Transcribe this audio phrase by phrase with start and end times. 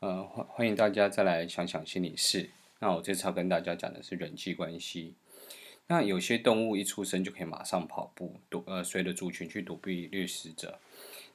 [0.00, 2.48] 呃，欢欢迎大家再来想想心理事。
[2.78, 5.12] 那我这次要跟大家讲的是人际关系。
[5.88, 10.78] 那有些动物一出生就可以马上跑步，躲呃，随着族群去躲避掠食者。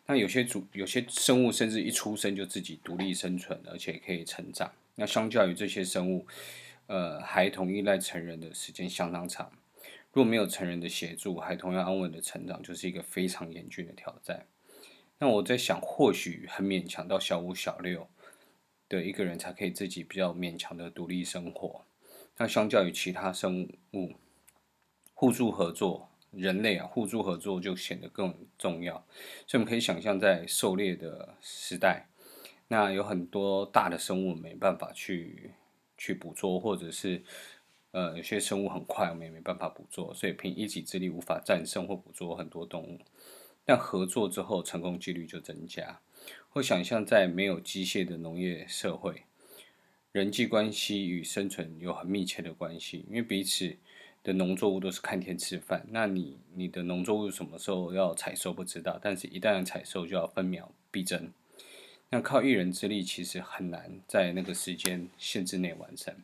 [0.08, 4.72] 那有些族有些生物甚至一出生就自己独立生存，而且可以成长。
[4.96, 6.26] 那相较于这些生物，
[6.88, 9.52] 呃，孩童依赖成人的时间相当长。
[10.12, 14.48] 若没有成人的协助，孩童要安稳的成长，就是一个非常严峻的挑战。
[15.20, 18.08] 那我在想，或许很勉强到小五、小六。
[18.88, 21.86] 的一个人才可以自己比较勉强的独立生活。
[22.38, 24.14] 那相较于其他生物，
[25.14, 28.96] 互助合作，人类啊，互助合作就显得更重要。
[29.48, 32.08] 所以我们可以想象，在狩猎的时代，
[32.68, 35.52] 那有很多大的生物没办法去
[35.98, 37.24] 去捕捉，或者是
[37.92, 43.00] 呃有些生物很快，我们也没办法捕捉，所以凭一己之力无法战胜或捕捉很多动物。
[43.64, 46.02] 但合作之后，成功几率就增加。
[46.50, 49.24] 或想象在没有机械的农业社会，
[50.12, 53.76] 人际关系与生存有很密切的关系，因为彼此
[54.24, 55.86] 的农作物都是看天吃饭。
[55.90, 61.32] 那你你的农作物什么时候要采收不知道，但是一旦采收就要分秒必争。
[62.12, 66.16] 那靠一人之力其实很难在那个时间限制内完成。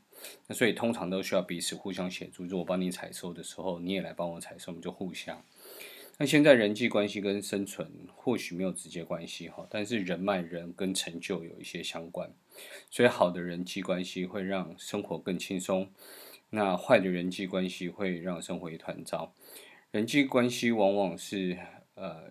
[0.48, 2.44] 那所以通常都需要彼此互相协助。
[2.44, 5.44] 如果我帮你采收的时候，你也来帮我采收，我们就互相。
[6.22, 12.32] 那现在人际关系跟生存或许没有直接关系哈，但是人脉人跟成就有一些相关，
[12.92, 15.90] 所以好的人际关系会让生活更轻松，
[16.52, 19.34] 那坏的人际关系会让生活一团糟。
[19.90, 21.58] 人际关系往往是
[21.96, 22.30] 呃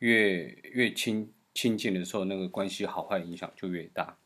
[0.00, 4.18] 越越亲亲近的时候，那个关系好坏影响就越大。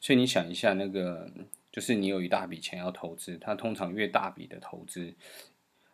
[0.00, 1.30] 所以你想一下，那个
[1.70, 5.12] 就是你有一大笔钱要投资，它通常越大笔的投资，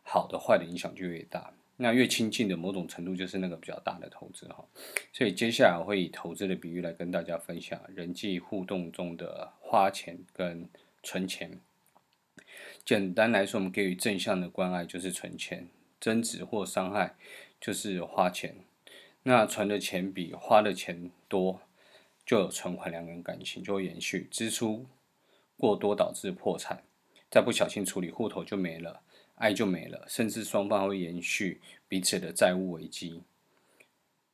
[0.05, 1.53] 好的坏的影响就越大。
[1.77, 4.65] 那越亲近的某种程度就是那个比较大的投资哈，
[5.13, 10.69] 所以接下来我会以投资的比喻来跟大家分享人际互动中的花钱跟
[11.03, 11.59] 存钱。
[12.85, 17.17] 简单来说，我们给予正向的关爱就是存钱，争执或伤害
[17.61, 18.57] 就是花钱。
[19.25, 21.63] 那存的钱比花的钱多，
[22.25, 24.29] 就有存款，两个人感情就会延续。
[24.31, 24.87] 支出
[25.57, 26.85] 过多导致破产，
[27.31, 29.01] 再不小心处理户头就没了。
[29.37, 33.23] 爱就没了，甚至双方会延续彼此的债务危机。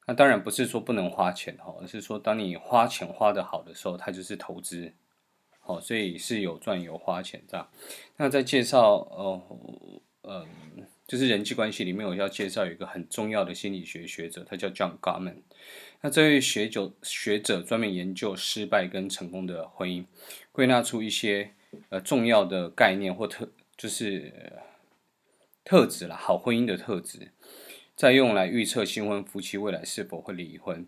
[0.07, 4.93] 那当然不是说不能花钱哈，而是说当你花钱花得好的时候，它就是投资，
[5.61, 7.71] 好，所以是有赚有花钱这样。
[8.17, 9.43] 那在介绍哦，
[10.23, 10.47] 嗯，
[11.07, 15.43] 就是人际关系里面，我要介绍一个很重要的心理学学者，他叫 John Gottman。
[16.01, 20.05] 那这位学者学者专门研究失败跟成功的婚姻，
[20.51, 21.53] 归纳出一些
[21.89, 24.53] 呃重要的概念或特，就是。
[25.71, 27.31] 特质啦，好婚姻的特质，
[27.95, 30.85] 再用来预测新婚夫妻未来是否会离婚。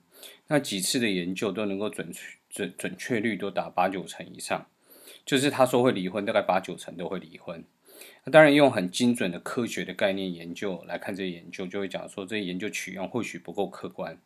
[0.48, 4.66] 那几次的研究都能够准确准准确率都达八九成以上，
[5.24, 7.64] 就是他说会离婚，大概八九成都会离婚。
[8.24, 14.20] 那当然用很精准的科学的概念研究来看这些研究，就会讲说这些研究取样或许不够客观，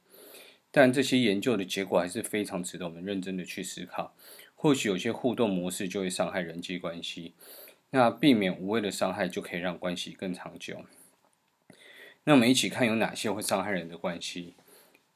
[0.70, 4.16] 但这些研究的结果还是非常值得我们认真的去思考。
[4.54, 7.34] 或许有些互动模式就会伤害人际关系。
[7.90, 10.84] 那避免无谓的伤害，就可以让关系更长久。
[12.24, 14.54] 那我们一起看有哪些会伤害人的关系。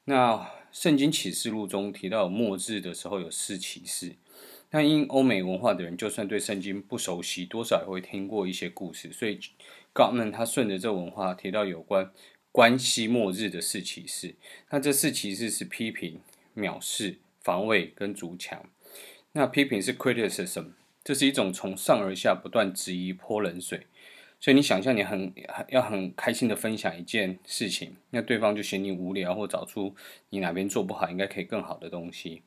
[0.05, 0.33] 那
[0.73, 4.17] 《圣经启示录》中提到，末日的时候有四启示。
[4.71, 9.13] 那因欧美文化的人，就算对圣经不熟悉，多少也会听过一些故事。
[9.13, 12.13] 所以 g o d m a n 他顺着这文化提到有关
[12.53, 14.37] 关系末日的四启示。
[14.71, 16.21] 那这四启示是批评、
[16.55, 18.65] 藐视、防卫跟筑墙。
[19.33, 20.75] 那批评是 criticism。
[21.03, 23.87] 这是一种从上而下不断质疑、泼冷水，
[24.39, 25.33] 所以你想象你很
[25.69, 29.95] 要很开心的分享一件事情，那对方就嫌你无聊，或找出
[30.29, 32.43] 你哪边做不好，应该可以更好的东西。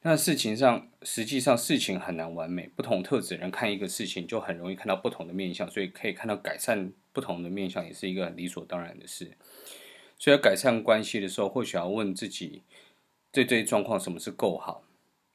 [0.00, 9.36] 那事情上，实际上事情很难完美，不同特质人看一个事情就很容易看到不同的面相，所以可以看到改善不同的面相也是一个很理所当然的事。
[10.18, 12.62] 所以要改善关系的时候，或许要问自己，
[13.30, 14.82] 对这些状况什么是够好，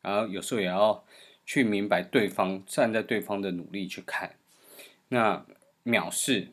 [0.01, 1.05] 然后有时候也要。
[1.45, 4.35] 去明白对方，站在对方的努力去看。
[5.09, 5.45] 那
[5.83, 6.47] 藐视，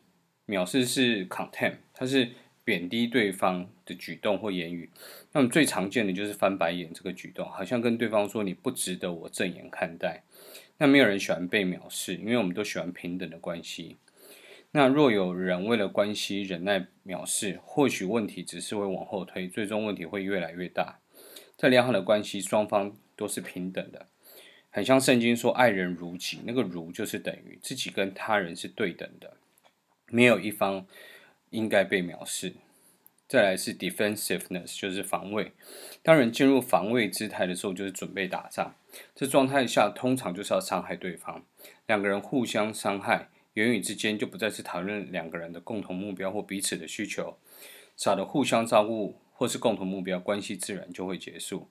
[0.47, 2.31] 藐视是 contempt，它是
[2.65, 4.91] 贬低对方的举动或言语。
[5.33, 10.23] 那么最常见的就是翻白眼这个举动，好像跟对方说你不值得我正眼看待。
[10.79, 13.97] 那没有人喜欢被藐视，因为我们都喜欢平等的关系。
[14.73, 20.99] 那若有人为了关系忍耐藐视，或许问题只是会往后推，最终问题会越来越大。
[21.57, 24.09] 在良好的关系，双方都是平等的。
[24.75, 29.37] 很像圣经说“爱人如己”，那个“如”就是等于自己跟他人是对等的，
[30.09, 30.87] 没有一方
[31.51, 32.55] 应该被藐视。
[33.29, 35.53] 再来是 defensiveness，就是防卫。
[36.03, 38.75] 当人进入防卫姿态的时候，就是准备打仗。
[39.15, 41.45] 这状态下通常就是要伤害对方，
[41.87, 47.39] 两个人互相伤害，言语之间就不再是讨论两个人的共同目标或彼此的需求，
[47.97, 51.69] 少了互相照顾或是共同目标，关系自然就会结束。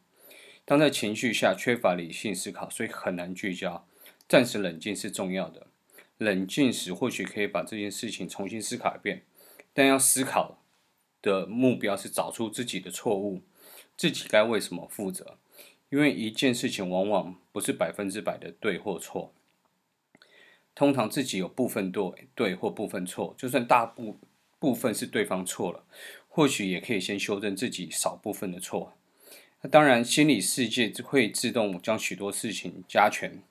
[0.65, 3.85] 当在情绪下缺乏理性思考，所以很难聚焦，
[4.27, 5.67] 暂时冷静是重要的。
[6.17, 9.23] 冷静时或许可以把这件事情重新思考一遍，
[9.73, 10.59] 但要思考
[11.21, 13.41] 的目标是找出自己的错误，
[13.97, 15.37] 自己该为什么负责。
[15.89, 19.33] 因为一件事情往往不是百分之百的对或错，
[20.73, 24.17] 通常自己有部分对对或部分错，就算大部
[24.57, 25.83] 部分是对方错了，
[26.29, 28.93] 或许也可以先修正自己少部分的错。
[29.61, 33.41] 那当然，心理世界会自动将许多事情加权，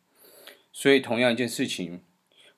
[0.72, 2.02] 所以同样一件事情。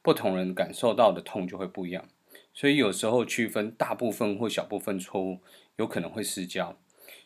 [0.04, 2.08] 不同人感受到的痛就会不一样，
[2.52, 5.38] 所以有时候区分大部分或小部分错误，
[5.76, 6.76] 有可能会失焦，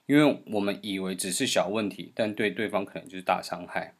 [0.04, 3.94] 因为我们以为只是小问题，但对对方可能就是大伤害。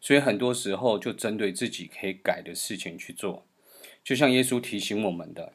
[0.00, 3.44] 所以很多时候就针对自己可以改的事情去做，
[4.04, 5.52] 就像耶稣提醒我们的：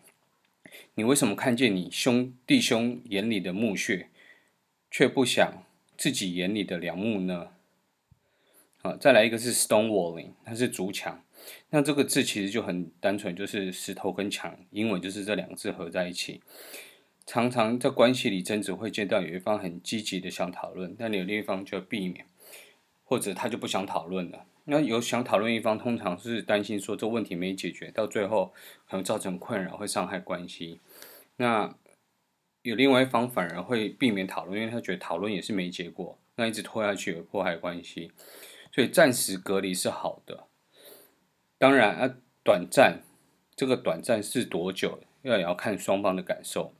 [0.96, 4.10] 你为什么看见你兄弟兄眼里的木屑，
[4.92, 5.64] 却不想
[5.98, 7.50] 自己眼里的梁木呢？
[8.78, 11.24] 好，再来一个是 stonewalling，它是竹墙。
[11.72, 16.42] 那这个字其实就很单纯，就是石头跟墙，英文就是这两个字合在一起。
[17.26, 22.26] 常常在关系里争执，会见到有一方很积极的想讨论，但有另一方就要避免，
[23.04, 24.46] 或者他就不想讨论了。
[24.66, 28.54] 那有想讨论一方，通常是担心说这问题没解决，到最后
[28.88, 30.80] 可能造成困扰，会伤害关系。
[31.38, 31.76] 那
[32.68, 38.12] 有另外一方反而会避免讨论，因为他觉得讨论也是没结果，那一直拖下去有破坏关系，
[38.74, 40.48] 所以暂时隔离是好的。
[41.58, 43.04] 当然啊，短暂，
[43.56, 46.74] 这个短暂是多久，要也要看双方的感受。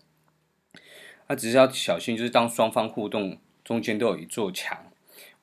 [1.28, 4.92] 那、啊、只是要小心，就是当双方互动中间都有一座墙，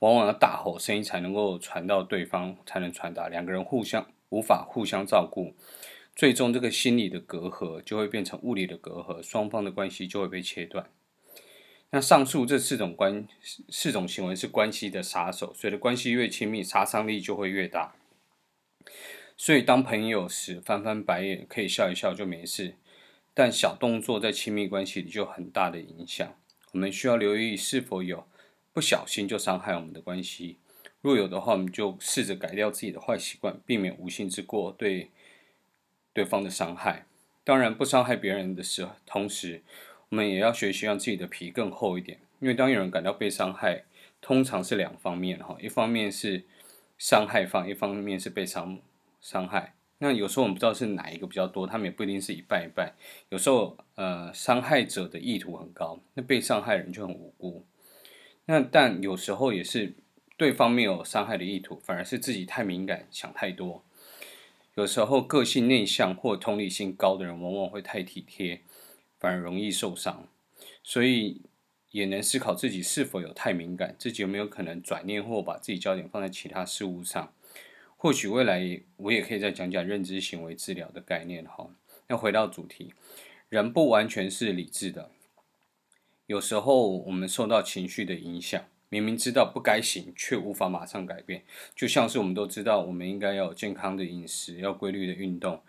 [0.01, 3.29] 往往要大吼声音才能够传到对方，才能传达。
[3.29, 5.55] 两个人互相无法互相照顾，
[6.17, 10.89] 最终这个心理的隔阂就会变成物理的隔阂，双方的关系就会被切断。
[11.91, 13.27] 那上述这四种关
[13.69, 17.95] 四种行为是关系的杀手，随着关系越亲密，杀伤力就会越大。
[19.37, 22.77] 所以，当朋友时翻翻白眼，可以笑一笑就没事。
[23.33, 26.37] 但小动作在亲密关系里就很大的影响。
[26.71, 28.29] 我们需要留意是否有
[28.73, 30.59] 不小心就伤害我们的关系。
[31.01, 35.11] 若有的话，我们就试着改掉自己的坏习惯，避免无心之过对
[36.15, 37.05] 对方的伤害。
[37.45, 39.63] 当然，不伤害别人的时候，同时
[40.09, 42.21] 我们也要学习让自己的皮更厚一点。
[42.41, 43.85] 因为当有人感到被伤害，
[44.23, 46.45] 通常是两方面哈，一方面是
[46.97, 48.79] 伤害方，一方面是被伤。
[49.21, 52.93] 伤害，那有时候我们不知道是哪一个比较多，他们也不一定是一半一半。
[53.31, 57.65] 有时候，呃，伤害者的意图很高，那被伤害人就很无辜。
[58.45, 59.95] 那但有时候也是
[60.37, 63.83] 对方没有伤害的意图，反而是自己太敏感，想太多。
[64.75, 68.63] 有时候个性内向或同理心高的人，往往会太体贴，
[69.19, 70.27] 反而容易受伤。
[70.83, 71.43] 所以
[71.93, 77.33] 也能思考自己是否有太敏感，自己有没有可能转念或把自己焦点放在其他事物上。
[77.97, 81.71] 或许未来我也可以再讲讲认知行为治疗的概念哈。
[82.09, 82.93] 那回到主题，
[83.49, 85.11] 人不完全是理智的，
[86.27, 88.63] 有时候我们受到情绪的影响，
[88.95, 91.43] 明明知道不该行，却无法马上改变。
[91.75, 95.61] 就像是我们都知道，我们应该要有健康的饮食，要规律的运动，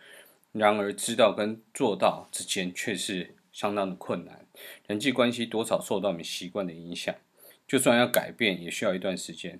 [0.51, 4.46] 然而知道跟做到之间却是相当的困难。
[4.86, 7.15] 人际关系多少受到我们习惯的影响，
[7.67, 9.60] 就算要改变，也需要一段时间。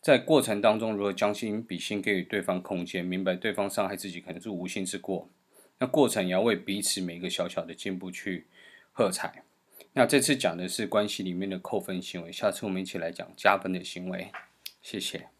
[0.00, 5.30] 在过程当中，如何将心比心，给予对方空间，明白对方伤害自己可能是无心之过，
[5.78, 8.48] 那过程也要为彼此每一个小小的进步去
[8.90, 9.43] 喝彩。
[9.96, 14.30] 那这次讲的是关系里面的扣分行为，下次我们一起来讲加分的行为。
[14.82, 15.33] 谢谢。